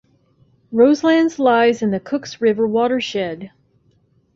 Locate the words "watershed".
2.67-3.51